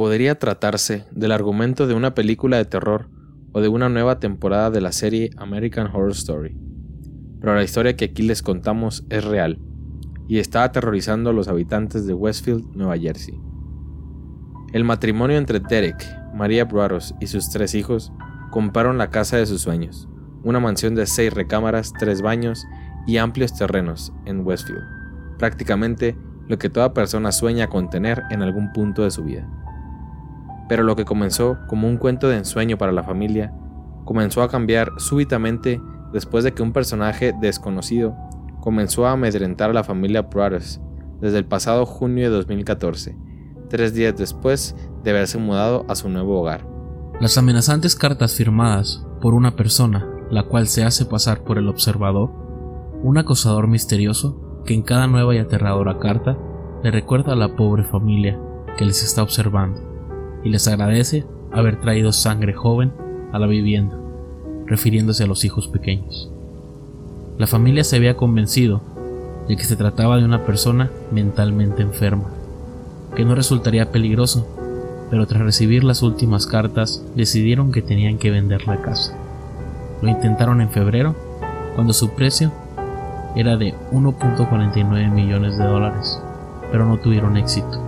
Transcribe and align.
Podría 0.00 0.38
tratarse 0.38 1.04
del 1.10 1.30
argumento 1.30 1.86
de 1.86 1.92
una 1.92 2.14
película 2.14 2.56
de 2.56 2.64
terror 2.64 3.10
o 3.52 3.60
de 3.60 3.68
una 3.68 3.90
nueva 3.90 4.18
temporada 4.18 4.70
de 4.70 4.80
la 4.80 4.92
serie 4.92 5.28
American 5.36 5.88
Horror 5.88 6.12
Story. 6.12 6.56
Pero 7.38 7.54
la 7.54 7.62
historia 7.62 7.96
que 7.96 8.06
aquí 8.06 8.22
les 8.22 8.40
contamos 8.40 9.04
es 9.10 9.26
real 9.26 9.58
y 10.26 10.38
está 10.38 10.64
aterrorizando 10.64 11.28
a 11.28 11.32
los 11.34 11.48
habitantes 11.48 12.06
de 12.06 12.14
Westfield, 12.14 12.74
Nueva 12.74 12.96
Jersey. 12.96 13.38
El 14.72 14.84
matrimonio 14.84 15.36
entre 15.36 15.60
Derek, 15.60 16.02
María 16.34 16.64
Broaddus 16.64 17.14
y 17.20 17.26
sus 17.26 17.50
tres 17.50 17.74
hijos 17.74 18.10
compraron 18.50 18.96
la 18.96 19.10
casa 19.10 19.36
de 19.36 19.44
sus 19.44 19.60
sueños, 19.60 20.08
una 20.42 20.60
mansión 20.60 20.94
de 20.94 21.04
seis 21.04 21.30
recámaras, 21.30 21.92
tres 21.92 22.22
baños 22.22 22.64
y 23.06 23.18
amplios 23.18 23.52
terrenos 23.52 24.14
en 24.24 24.46
Westfield, 24.46 24.80
prácticamente 25.38 26.16
lo 26.48 26.58
que 26.58 26.70
toda 26.70 26.94
persona 26.94 27.32
sueña 27.32 27.66
con 27.66 27.90
tener 27.90 28.22
en 28.30 28.40
algún 28.40 28.72
punto 28.72 29.02
de 29.02 29.10
su 29.10 29.24
vida. 29.24 29.46
Pero 30.70 30.84
lo 30.84 30.94
que 30.94 31.04
comenzó 31.04 31.58
como 31.66 31.88
un 31.88 31.96
cuento 31.96 32.28
de 32.28 32.36
ensueño 32.36 32.78
para 32.78 32.92
la 32.92 33.02
familia, 33.02 33.52
comenzó 34.04 34.40
a 34.40 34.48
cambiar 34.48 34.92
súbitamente 34.98 35.82
después 36.12 36.44
de 36.44 36.54
que 36.54 36.62
un 36.62 36.72
personaje 36.72 37.34
desconocido 37.40 38.14
comenzó 38.60 39.04
a 39.04 39.12
amedrentar 39.12 39.70
a 39.70 39.72
la 39.72 39.82
familia 39.82 40.22
Brothers 40.22 40.80
desde 41.20 41.38
el 41.38 41.44
pasado 41.44 41.86
junio 41.86 42.30
de 42.30 42.36
2014, 42.36 43.18
tres 43.68 43.94
días 43.94 44.16
después 44.16 44.76
de 45.02 45.10
haberse 45.10 45.38
mudado 45.38 45.84
a 45.88 45.96
su 45.96 46.08
nuevo 46.08 46.40
hogar. 46.40 46.64
Las 47.20 47.36
amenazantes 47.36 47.96
cartas 47.96 48.34
firmadas 48.34 49.04
por 49.20 49.34
una 49.34 49.56
persona, 49.56 50.06
la 50.30 50.44
cual 50.44 50.68
se 50.68 50.84
hace 50.84 51.04
pasar 51.04 51.42
por 51.42 51.58
el 51.58 51.68
observador, 51.68 52.30
un 53.02 53.18
acosador 53.18 53.66
misterioso 53.66 54.62
que 54.64 54.74
en 54.74 54.82
cada 54.82 55.08
nueva 55.08 55.34
y 55.34 55.38
aterradora 55.38 55.98
carta 55.98 56.38
le 56.84 56.92
recuerda 56.92 57.32
a 57.32 57.36
la 57.36 57.56
pobre 57.56 57.82
familia 57.82 58.38
que 58.78 58.84
les 58.84 59.02
está 59.02 59.24
observando 59.24 59.89
y 60.44 60.50
les 60.50 60.66
agradece 60.68 61.24
haber 61.52 61.80
traído 61.80 62.12
sangre 62.12 62.52
joven 62.52 62.92
a 63.32 63.38
la 63.38 63.46
vivienda, 63.46 63.96
refiriéndose 64.66 65.24
a 65.24 65.26
los 65.26 65.44
hijos 65.44 65.68
pequeños. 65.68 66.30
La 67.38 67.46
familia 67.46 67.84
se 67.84 67.96
había 67.96 68.16
convencido 68.16 68.80
de 69.48 69.56
que 69.56 69.64
se 69.64 69.76
trataba 69.76 70.16
de 70.16 70.24
una 70.24 70.44
persona 70.44 70.90
mentalmente 71.10 71.82
enferma, 71.82 72.30
que 73.14 73.24
no 73.24 73.34
resultaría 73.34 73.90
peligroso, 73.90 74.46
pero 75.10 75.26
tras 75.26 75.42
recibir 75.42 75.82
las 75.82 76.02
últimas 76.02 76.46
cartas 76.46 77.04
decidieron 77.16 77.72
que 77.72 77.82
tenían 77.82 78.18
que 78.18 78.30
vender 78.30 78.66
la 78.66 78.80
casa. 78.80 79.16
Lo 80.02 80.08
intentaron 80.08 80.60
en 80.60 80.70
febrero, 80.70 81.16
cuando 81.74 81.92
su 81.92 82.10
precio 82.10 82.52
era 83.34 83.56
de 83.56 83.74
1.49 83.92 85.10
millones 85.10 85.56
de 85.58 85.64
dólares, 85.64 86.20
pero 86.70 86.86
no 86.86 86.98
tuvieron 86.98 87.36
éxito. 87.36 87.82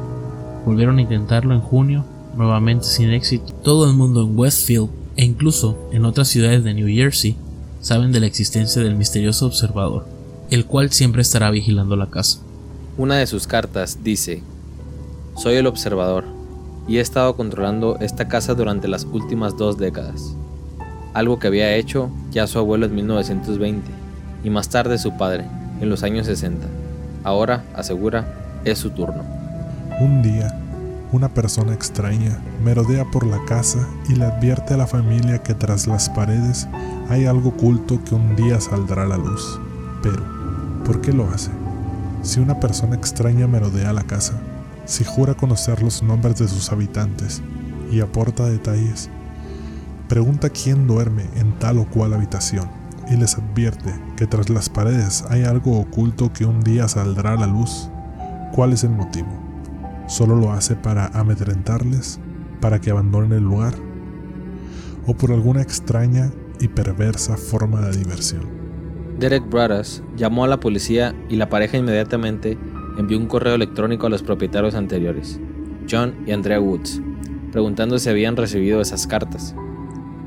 Volvieron 0.65 0.99
a 0.99 1.03
intentarlo 1.03 1.55
en 1.55 1.61
junio 1.61 2.05
nuevamente 2.37 2.87
sin 2.87 3.11
éxito. 3.11 3.53
Todo 3.63 3.89
el 3.89 3.97
mundo 3.97 4.23
en 4.23 4.39
Westfield 4.39 4.89
e 5.17 5.25
incluso 5.25 5.77
en 5.93 6.05
otras 6.05 6.29
ciudades 6.29 6.65
de 6.65 6.75
New 6.75 6.89
Jersey 6.89 7.37
saben 7.81 8.13
de 8.13 8.21
la 8.21 8.27
existencia 8.27 8.83
del 8.83 8.97
misterioso 8.97 9.47
observador, 9.47 10.07
el 10.51 10.67
cual 10.67 10.91
siempre 10.91 11.23
estará 11.23 11.51
vigilando 11.51 11.97
la 11.97 12.11
casa. 12.11 12.39
Una 12.97 13.17
de 13.17 13.27
sus 13.27 13.47
cartas 13.47 13.99
dice, 14.03 14.43
Soy 15.37 15.55
el 15.55 15.67
observador 15.67 16.25
y 16.87 16.99
he 16.99 17.01
estado 17.01 17.37
controlando 17.37 17.99
esta 18.01 18.29
casa 18.29 18.55
durante 18.55 18.89
las 18.89 19.05
últimas 19.05 19.57
dos 19.57 19.79
décadas, 19.79 20.35
algo 21.15 21.39
que 21.39 21.47
había 21.47 21.75
hecho 21.77 22.11
ya 22.31 22.47
su 22.47 22.59
abuelo 22.59 22.87
en 22.87 22.95
1920 22.95 23.91
y 24.45 24.51
más 24.51 24.69
tarde 24.69 24.99
su 24.99 25.17
padre 25.17 25.45
en 25.81 25.89
los 25.89 26.03
años 26.03 26.27
60. 26.27 26.67
Ahora, 27.25 27.65
asegura, 27.75 28.61
es 28.65 28.79
su 28.79 28.91
turno. 28.91 29.25
Un 30.01 30.23
día, 30.23 30.62
una 31.13 31.29
persona 31.29 31.75
extraña 31.75 32.39
merodea 32.65 33.05
por 33.11 33.27
la 33.27 33.45
casa 33.45 33.87
y 34.09 34.15
le 34.15 34.25
advierte 34.25 34.75
a 34.75 34.79
la 34.79 34.87
familia 34.87 35.43
que 35.43 35.55
tras 35.55 35.87
las 35.87 36.09
paredes 36.09 36.67
hay 37.11 37.27
algo 37.27 37.51
oculto 37.51 38.03
que 38.03 38.15
un 38.15 38.35
día 38.35 38.59
saldrá 38.61 39.03
a 39.03 39.07
la 39.07 39.19
luz. 39.19 39.61
Pero, 40.03 40.25
¿por 40.87 41.03
qué 41.03 41.13
lo 41.13 41.29
hace? 41.29 41.51
Si 42.23 42.41
una 42.41 42.59
persona 42.61 42.97
extraña 42.97 43.47
merodea 43.47 43.93
la 43.93 44.05
casa, 44.05 44.41
si 44.87 45.05
jura 45.05 45.35
conocer 45.35 45.83
los 45.83 46.03
nombres 46.03 46.39
de 46.39 46.49
sus 46.49 46.73
habitantes 46.73 47.43
y 47.91 48.01
aporta 48.01 48.47
detalles, 48.47 49.11
pregunta 50.09 50.49
quién 50.49 50.87
duerme 50.87 51.27
en 51.37 51.59
tal 51.59 51.79
o 51.79 51.85
cual 51.85 52.15
habitación 52.15 52.69
y 53.11 53.17
les 53.17 53.37
advierte 53.37 53.93
que 54.17 54.27
tras 54.27 54.49
las 54.49 54.71
paredes 54.71 55.25
hay 55.29 55.45
algo 55.45 55.79
oculto 55.79 56.33
que 56.33 56.47
un 56.47 56.63
día 56.63 56.89
saldrá 56.89 57.33
a 57.33 57.37
la 57.37 57.47
luz, 57.47 57.91
¿cuál 58.55 58.73
es 58.73 58.85
el 58.85 58.91
motivo? 58.91 59.52
Solo 60.13 60.37
lo 60.37 60.53
hace 60.53 60.77
para 60.77 61.07
amedrentarles, 61.07 62.21
para 62.61 62.81
que 62.81 62.91
abandonen 62.91 63.33
el 63.33 63.43
lugar, 63.43 63.73
o 65.07 65.15
por 65.15 65.33
alguna 65.33 65.63
extraña 65.63 66.31
y 66.61 66.69
perversa 66.69 67.39
forma 67.39 67.81
de 67.81 67.97
diversión. 67.97 68.43
Derek 69.19 69.49
Brothers 69.49 70.03
llamó 70.15 70.45
a 70.45 70.49
la 70.49 70.61
policía 70.61 71.15
y 71.31 71.37
la 71.37 71.49
pareja 71.49 71.79
inmediatamente 71.79 72.59
envió 72.99 73.17
un 73.17 73.27
correo 73.27 73.55
electrónico 73.55 74.07
a 74.07 74.11
los 74.11 74.23
propietarios 74.23 74.75
anteriores, 74.75 75.41
John 75.91 76.15
y 76.27 76.33
Andrea 76.33 76.61
Woods, 76.61 77.01
preguntando 77.51 77.99
si 77.99 78.11
habían 78.11 78.37
recibido 78.37 78.83
esas 78.83 79.07
cartas. 79.07 79.55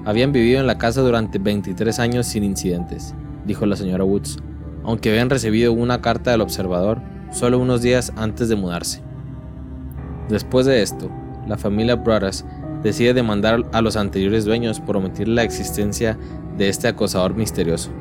Habían 0.03 0.31
vivido 0.31 0.59
en 0.59 0.67
la 0.67 0.79
casa 0.79 1.01
durante 1.01 1.37
23 1.37 1.99
años 1.99 2.25
sin 2.25 2.43
incidentes, 2.43 3.13
dijo 3.45 3.67
la 3.67 3.75
señora 3.75 4.03
Woods, 4.03 4.37
aunque 4.83 5.11
habían 5.11 5.29
recibido 5.29 5.73
una 5.73 6.01
carta 6.01 6.31
del 6.31 6.41
observador 6.41 7.01
solo 7.31 7.59
unos 7.59 7.83
días 7.83 8.11
antes 8.15 8.49
de 8.49 8.55
mudarse. 8.55 9.04
Después 10.29 10.65
de 10.65 10.81
esto, 10.81 11.09
la 11.47 11.57
familia 11.57 11.95
Brothers 11.95 12.45
decide 12.81 13.13
demandar 13.13 13.63
a 13.71 13.81
los 13.81 13.95
anteriores 13.95 14.45
dueños 14.45 14.79
por 14.79 14.97
omitir 14.97 15.27
la 15.27 15.43
existencia 15.43 16.17
de 16.57 16.69
este 16.69 16.87
acosador 16.87 17.35
misterioso. 17.35 17.91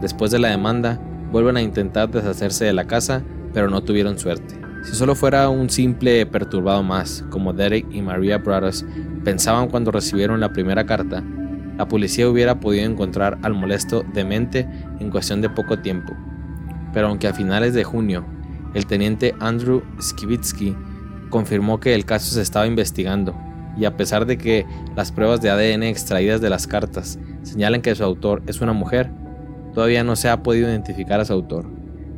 Después 0.00 0.30
de 0.30 0.38
la 0.38 0.48
demanda, 0.48 1.00
vuelven 1.30 1.56
a 1.56 1.62
intentar 1.62 2.10
deshacerse 2.10 2.64
de 2.64 2.72
la 2.72 2.86
casa, 2.86 3.22
pero 3.52 3.68
no 3.68 3.82
tuvieron 3.82 4.18
suerte. 4.18 4.60
Si 4.82 4.94
solo 4.94 5.14
fuera 5.14 5.48
un 5.50 5.68
simple 5.68 6.24
perturbado 6.26 6.82
más, 6.82 7.24
como 7.30 7.52
Derek 7.52 7.86
y 7.92 8.00
Maria 8.00 8.38
Brothers 8.38 8.84
pensaban 9.24 9.68
cuando 9.68 9.90
recibieron 9.90 10.40
la 10.40 10.52
primera 10.52 10.86
carta, 10.86 11.22
la 11.76 11.86
policía 11.86 12.28
hubiera 12.28 12.60
podido 12.60 12.84
encontrar 12.84 13.38
al 13.42 13.54
molesto 13.54 14.04
demente 14.14 14.68
en 14.98 15.10
cuestión 15.10 15.40
de 15.40 15.50
poco 15.50 15.78
tiempo. 15.78 16.14
Pero 16.92 17.08
aunque 17.08 17.28
a 17.28 17.34
finales 17.34 17.74
de 17.74 17.84
junio, 17.84 18.24
el 18.74 18.86
teniente 18.86 19.34
Andrew 19.40 19.82
Skibitsky 20.00 20.74
confirmó 21.30 21.80
que 21.80 21.94
el 21.94 22.04
caso 22.04 22.34
se 22.34 22.42
estaba 22.42 22.66
investigando 22.66 23.34
y 23.76 23.84
a 23.84 23.96
pesar 23.96 24.26
de 24.26 24.36
que 24.36 24.66
las 24.96 25.12
pruebas 25.12 25.40
de 25.40 25.50
ADN 25.50 25.84
extraídas 25.84 26.40
de 26.40 26.50
las 26.50 26.66
cartas 26.66 27.18
señalan 27.42 27.82
que 27.82 27.94
su 27.94 28.04
autor 28.04 28.42
es 28.46 28.60
una 28.60 28.72
mujer, 28.72 29.10
todavía 29.74 30.04
no 30.04 30.16
se 30.16 30.28
ha 30.28 30.42
podido 30.42 30.68
identificar 30.68 31.20
a 31.20 31.24
su 31.24 31.32
autor, 31.32 31.66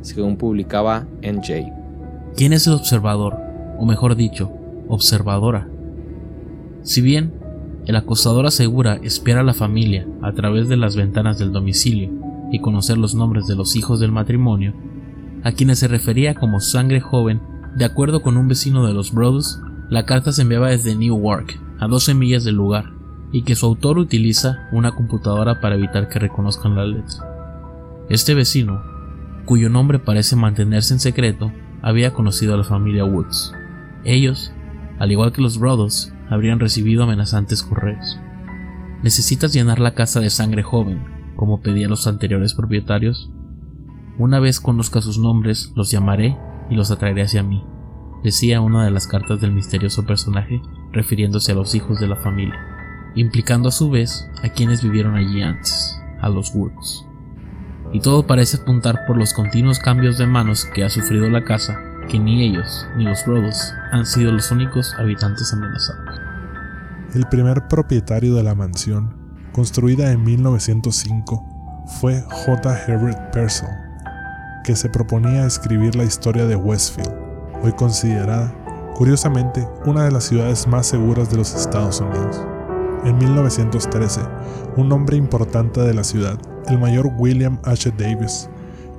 según 0.01 0.35
publicaba 0.35 1.07
NJ. 1.21 1.71
¿Quién 2.35 2.53
es 2.53 2.67
el 2.67 2.73
observador? 2.73 3.37
O 3.79 3.85
mejor 3.85 4.15
dicho, 4.15 4.51
observadora. 4.87 5.67
Si 6.81 7.01
bien 7.01 7.33
el 7.85 7.95
acosador 7.95 8.45
asegura 8.45 8.99
espiar 9.03 9.37
a 9.37 9.43
la 9.43 9.53
familia 9.53 10.05
a 10.21 10.33
través 10.33 10.67
de 10.67 10.77
las 10.77 10.95
ventanas 10.95 11.37
del 11.37 11.51
domicilio 11.51 12.11
y 12.51 12.59
conocer 12.59 12.97
los 12.97 13.15
nombres 13.15 13.47
de 13.47 13.55
los 13.55 13.75
hijos 13.75 13.99
del 13.99 14.11
matrimonio, 14.11 14.73
a 15.43 15.51
quienes 15.51 15.79
se 15.79 15.87
refería 15.87 16.33
como 16.33 16.59
sangre 16.59 17.01
joven 17.01 17.41
de 17.75 17.85
acuerdo 17.85 18.21
con 18.21 18.37
un 18.37 18.47
vecino 18.47 18.85
de 18.85 18.93
los 18.93 19.11
Brothers, 19.11 19.59
la 19.89 20.05
carta 20.05 20.31
se 20.31 20.43
enviaba 20.43 20.69
desde 20.69 20.95
Newark, 20.95 21.59
a 21.79 21.87
12 21.87 22.13
millas 22.13 22.43
del 22.43 22.55
lugar, 22.55 22.91
y 23.31 23.41
que 23.41 23.55
su 23.55 23.65
autor 23.65 23.97
utiliza 23.97 24.69
una 24.71 24.91
computadora 24.91 25.59
para 25.59 25.75
evitar 25.75 26.07
que 26.07 26.19
reconozcan 26.19 26.75
la 26.75 26.85
letra. 26.85 28.05
Este 28.09 28.35
vecino, 28.35 28.83
cuyo 29.45 29.69
nombre 29.69 29.97
parece 29.97 30.35
mantenerse 30.35 30.93
en 30.93 30.99
secreto, 30.99 31.51
había 31.81 32.13
conocido 32.13 32.53
a 32.53 32.57
la 32.57 32.63
familia 32.63 33.05
Woods. 33.05 33.53
Ellos, 34.03 34.53
al 34.99 35.11
igual 35.11 35.31
que 35.31 35.41
los 35.41 35.57
Brothers, 35.57 36.13
habrían 36.29 36.59
recibido 36.59 37.03
amenazantes 37.03 37.63
correos. 37.63 38.19
¿Necesitas 39.01 39.51
llenar 39.51 39.79
la 39.79 39.95
casa 39.95 40.19
de 40.19 40.29
sangre 40.29 40.61
joven, 40.61 41.03
como 41.35 41.61
pedían 41.61 41.89
los 41.89 42.05
anteriores 42.05 42.53
propietarios? 42.53 43.31
Una 44.19 44.39
vez 44.39 44.59
conozca 44.59 45.01
sus 45.01 45.17
nombres, 45.17 45.73
los 45.75 45.89
llamaré 45.89 46.37
y 46.69 46.75
los 46.75 46.91
atraeré 46.91 47.23
hacia 47.23 47.43
mí, 47.43 47.65
decía 48.23 48.61
una 48.61 48.85
de 48.85 48.91
las 48.91 49.07
cartas 49.07 49.41
del 49.41 49.51
misterioso 49.51 50.05
personaje 50.05 50.61
refiriéndose 50.91 51.51
a 51.51 51.55
los 51.55 51.75
hijos 51.75 51.99
de 51.99 52.07
la 52.07 52.15
familia, 52.15 52.59
implicando 53.15 53.69
a 53.69 53.71
su 53.71 53.89
vez 53.89 54.29
a 54.43 54.49
quienes 54.49 54.83
vivieron 54.83 55.15
allí 55.15 55.41
antes, 55.41 55.99
a 56.21 56.29
los 56.29 56.53
Woods. 56.55 57.05
Y 57.91 57.99
todo 57.99 58.25
parece 58.25 58.57
apuntar 58.57 59.05
por 59.05 59.17
los 59.17 59.33
continuos 59.33 59.79
cambios 59.79 60.17
de 60.17 60.25
manos 60.25 60.65
que 60.65 60.83
ha 60.83 60.89
sufrido 60.89 61.29
la 61.29 61.43
casa, 61.43 61.79
que 62.09 62.17
ni 62.17 62.43
ellos 62.43 62.87
ni 62.97 63.03
los 63.03 63.25
Brothers 63.25 63.73
han 63.91 64.05
sido 64.05 64.31
los 64.31 64.51
únicos 64.51 64.95
habitantes 64.97 65.53
amenazados. 65.53 66.19
El 67.13 67.27
primer 67.27 67.67
propietario 67.67 68.33
de 68.35 68.43
la 68.43 68.55
mansión, 68.55 69.15
construida 69.51 70.11
en 70.11 70.23
1905, 70.23 71.85
fue 71.99 72.23
J. 72.27 72.87
Herbert 72.87 73.31
Pearsall, 73.31 73.82
que 74.63 74.75
se 74.75 74.89
proponía 74.89 75.45
escribir 75.45 75.95
la 75.95 76.05
historia 76.05 76.45
de 76.45 76.55
Westfield, 76.55 77.13
hoy 77.61 77.73
considerada 77.73 78.55
curiosamente 78.95 79.67
una 79.85 80.05
de 80.05 80.11
las 80.11 80.23
ciudades 80.25 80.67
más 80.67 80.87
seguras 80.87 81.29
de 81.29 81.37
los 81.37 81.53
Estados 81.53 81.99
Unidos. 81.99 82.41
En 83.03 83.17
1913, 83.17 84.21
un 84.77 84.91
hombre 84.91 85.17
importante 85.17 85.81
de 85.81 85.93
la 85.93 86.03
ciudad, 86.03 86.39
el 86.67 86.79
mayor 86.79 87.11
William 87.17 87.59
H. 87.63 87.91
Davis, 87.97 88.49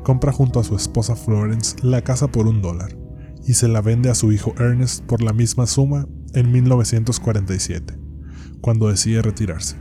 compra 0.03 0.33
junto 0.33 0.61
a 0.61 0.65
su 0.65 0.77
esposa 0.77 1.17
Florence 1.17 1.77
la 1.83 2.03
casa 2.03 2.29
por 2.29 2.47
un 2.47 2.61
dólar 2.61 2.95
y 3.47 3.55
se 3.55 3.69
la 3.69 3.81
vende 3.81 4.11
a 4.11 4.15
su 4.15 4.33
hijo 4.33 4.55
Ernest 4.59 5.05
por 5.05 5.23
la 5.23 5.33
misma 5.33 5.67
suma 5.67 6.07
en 6.35 6.53
1947, 6.53 7.99
cuando 8.61 8.89
decide 8.89 9.23
retirarse. 9.23 9.77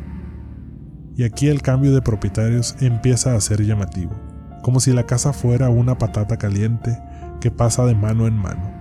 Y 1.16 1.24
aquí 1.24 1.48
el 1.48 1.62
cambio 1.62 1.94
de 1.94 2.02
propietarios 2.02 2.76
empieza 2.80 3.36
a 3.36 3.42
ser 3.42 3.64
llamativo, 3.64 4.14
como 4.64 4.80
si 4.80 4.92
la 4.94 5.04
casa 5.06 5.34
fuera 5.34 5.70
una 5.70 6.00
patata 6.00 6.38
caliente 6.38 6.98
que 7.40 7.52
pasa 7.52 7.86
de 7.86 7.94
mano 7.94 8.26
en 8.26 8.36
mano. 8.36 8.72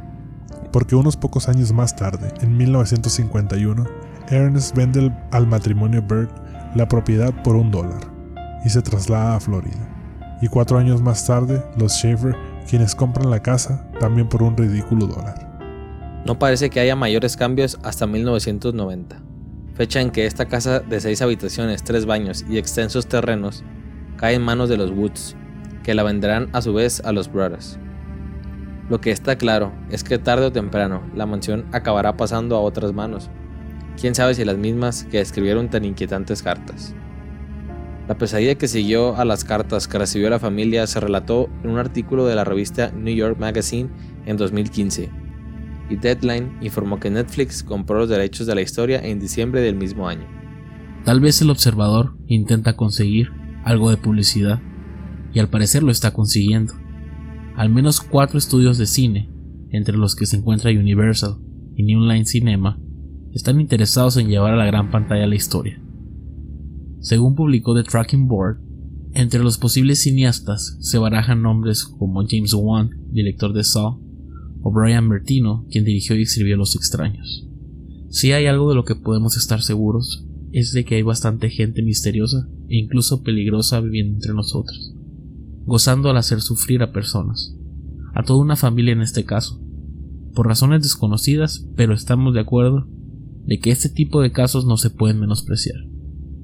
Porque 0.72 0.94
unos 0.96 1.18
pocos 1.18 1.50
años 1.50 1.72
más 1.72 1.94
tarde, 1.96 2.32
en 2.40 2.56
1951, 2.56 3.84
Ernest 4.30 4.74
vende 4.74 5.12
al 5.32 5.46
matrimonio 5.46 6.00
Bird 6.00 6.30
la 6.74 6.88
propiedad 6.88 7.34
por 7.42 7.56
un 7.56 7.70
dólar 7.70 8.00
y 8.64 8.70
se 8.70 8.80
traslada 8.80 9.36
a 9.36 9.40
Florida. 9.40 9.88
Y 10.40 10.48
cuatro 10.48 10.78
años 10.78 11.02
más 11.02 11.26
tarde, 11.26 11.62
los 11.76 11.92
Schaefer 11.92 12.34
quienes 12.68 12.94
compran 12.94 13.28
la 13.28 13.42
casa 13.42 13.84
también 14.00 14.28
por 14.28 14.42
un 14.42 14.56
ridículo 14.56 15.06
dólar. 15.06 15.52
No 16.24 16.38
parece 16.38 16.70
que 16.70 16.80
haya 16.80 16.94
mayores 16.94 17.36
cambios 17.36 17.78
hasta 17.82 18.06
1990, 18.06 19.20
fecha 19.74 20.00
en 20.00 20.10
que 20.10 20.26
esta 20.26 20.46
casa 20.46 20.80
de 20.80 21.00
seis 21.00 21.20
habitaciones, 21.20 21.82
tres 21.82 22.06
baños 22.06 22.44
y 22.48 22.58
extensos 22.58 23.08
terrenos 23.08 23.64
cae 24.16 24.36
en 24.36 24.42
manos 24.42 24.68
de 24.68 24.76
los 24.76 24.92
Woods, 24.92 25.36
que 25.82 25.94
la 25.94 26.02
venderán 26.02 26.48
a 26.52 26.62
su 26.62 26.72
vez 26.72 27.00
a 27.04 27.12
los 27.12 27.30
Brothers. 27.30 27.78
Lo 28.88 29.00
que 29.00 29.10
está 29.10 29.36
claro 29.36 29.72
es 29.90 30.04
que 30.04 30.18
tarde 30.18 30.46
o 30.46 30.52
temprano 30.52 31.02
la 31.14 31.26
mansión 31.26 31.66
acabará 31.72 32.16
pasando 32.16 32.56
a 32.56 32.60
otras 32.60 32.92
manos, 32.92 33.30
quién 34.00 34.14
sabe 34.14 34.34
si 34.34 34.44
las 34.44 34.58
mismas 34.58 35.04
que 35.04 35.20
escribieron 35.20 35.70
tan 35.70 35.84
inquietantes 35.84 36.42
cartas. 36.42 36.94
La 38.08 38.18
pesadilla 38.18 38.56
que 38.56 38.68
siguió 38.68 39.16
a 39.16 39.24
las 39.24 39.44
cartas 39.44 39.86
que 39.86 39.98
recibió 39.98 40.28
la 40.28 40.40
familia 40.40 40.86
se 40.86 41.00
relató 41.00 41.48
en 41.62 41.70
un 41.70 41.78
artículo 41.78 42.26
de 42.26 42.34
la 42.34 42.44
revista 42.44 42.90
New 42.90 43.14
York 43.14 43.38
Magazine 43.38 43.90
en 44.26 44.36
2015, 44.36 45.08
y 45.88 45.96
Deadline 45.96 46.58
informó 46.60 46.98
que 46.98 47.10
Netflix 47.10 47.62
compró 47.62 47.98
los 48.00 48.08
derechos 48.08 48.46
de 48.46 48.54
la 48.54 48.62
historia 48.62 49.00
en 49.00 49.20
diciembre 49.20 49.60
del 49.60 49.76
mismo 49.76 50.08
año. 50.08 50.26
Tal 51.04 51.20
vez 51.20 51.40
el 51.42 51.50
observador 51.50 52.14
intenta 52.26 52.76
conseguir 52.76 53.30
algo 53.64 53.90
de 53.90 53.96
publicidad, 53.96 54.60
y 55.34 55.38
al 55.38 55.48
parecer 55.48 55.82
lo 55.82 55.90
está 55.90 56.12
consiguiendo. 56.12 56.74
Al 57.56 57.70
menos 57.70 58.00
cuatro 58.00 58.38
estudios 58.38 58.78
de 58.78 58.86
cine, 58.86 59.28
entre 59.70 59.96
los 59.96 60.14
que 60.14 60.26
se 60.26 60.36
encuentra 60.36 60.70
Universal 60.70 61.38
y 61.76 61.82
New 61.84 62.00
Line 62.00 62.24
Cinema, 62.24 62.78
están 63.32 63.60
interesados 63.60 64.16
en 64.16 64.28
llevar 64.28 64.52
a 64.52 64.56
la 64.56 64.66
gran 64.66 64.90
pantalla 64.90 65.26
la 65.26 65.34
historia. 65.34 65.82
Según 67.00 67.34
publicó 67.34 67.74
The 67.74 67.82
Tracking 67.82 68.28
Board, 68.28 68.58
entre 69.14 69.42
los 69.42 69.58
posibles 69.58 70.02
cineastas 70.02 70.76
se 70.80 70.98
barajan 70.98 71.42
nombres 71.42 71.84
como 71.84 72.24
James 72.26 72.54
Wan, 72.54 72.90
director 73.10 73.52
de 73.52 73.64
Saw, 73.64 74.00
o 74.62 74.72
Brian 74.72 75.08
Bertino, 75.08 75.66
quien 75.70 75.84
dirigió 75.84 76.16
y 76.16 76.22
escribió 76.22 76.56
Los 76.56 76.76
Extraños. 76.76 77.46
Si 78.08 78.32
hay 78.32 78.46
algo 78.46 78.68
de 78.68 78.76
lo 78.76 78.84
que 78.84 78.94
podemos 78.94 79.36
estar 79.36 79.62
seguros, 79.62 80.26
es 80.52 80.72
de 80.72 80.84
que 80.84 80.96
hay 80.96 81.02
bastante 81.02 81.50
gente 81.50 81.82
misteriosa 81.82 82.48
e 82.68 82.78
incluso 82.78 83.22
peligrosa 83.22 83.80
viviendo 83.80 84.14
entre 84.14 84.34
nosotros, 84.34 84.91
gozando 85.64 86.10
al 86.10 86.16
hacer 86.16 86.40
sufrir 86.40 86.82
a 86.82 86.92
personas, 86.92 87.56
a 88.14 88.22
toda 88.22 88.40
una 88.40 88.56
familia 88.56 88.92
en 88.92 89.02
este 89.02 89.24
caso, 89.24 89.60
por 90.34 90.46
razones 90.46 90.82
desconocidas, 90.82 91.66
pero 91.76 91.94
estamos 91.94 92.34
de 92.34 92.40
acuerdo 92.40 92.88
de 93.46 93.58
que 93.58 93.70
este 93.70 93.88
tipo 93.88 94.20
de 94.20 94.32
casos 94.32 94.66
no 94.66 94.76
se 94.76 94.90
pueden 94.90 95.20
menospreciar 95.20 95.92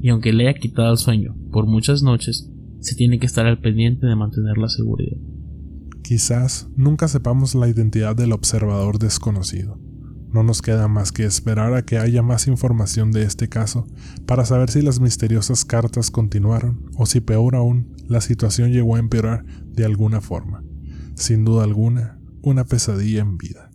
y 0.00 0.10
aunque 0.10 0.32
le 0.32 0.48
haya 0.48 0.58
quitado 0.58 0.92
el 0.92 0.98
sueño 0.98 1.36
por 1.50 1.66
muchas 1.66 2.02
noches, 2.02 2.50
se 2.80 2.94
tiene 2.94 3.18
que 3.18 3.26
estar 3.26 3.46
al 3.46 3.60
pendiente 3.60 4.06
de 4.06 4.16
mantener 4.16 4.56
la 4.58 4.68
seguridad. 4.68 5.16
Quizás 6.02 6.68
nunca 6.76 7.08
sepamos 7.08 7.54
la 7.54 7.68
identidad 7.68 8.16
del 8.16 8.32
observador 8.32 8.98
desconocido. 8.98 9.80
No 10.32 10.42
nos 10.42 10.60
queda 10.62 10.88
más 10.88 11.12
que 11.12 11.24
esperar 11.24 11.74
a 11.74 11.82
que 11.82 11.98
haya 11.98 12.22
más 12.22 12.46
información 12.48 13.12
de 13.12 13.22
este 13.22 13.48
caso 13.48 13.86
para 14.26 14.44
saber 14.44 14.70
si 14.70 14.82
las 14.82 15.00
misteriosas 15.00 15.64
cartas 15.64 16.10
continuaron 16.10 16.90
o 16.96 17.06
si 17.06 17.20
peor 17.20 17.56
aún 17.56 17.96
la 18.06 18.20
situación 18.20 18.72
llegó 18.72 18.96
a 18.96 18.98
empeorar 18.98 19.44
de 19.64 19.84
alguna 19.84 20.20
forma. 20.20 20.62
Sin 21.14 21.44
duda 21.44 21.64
alguna, 21.64 22.18
una 22.42 22.64
pesadilla 22.64 23.20
en 23.20 23.38
vida. 23.38 23.70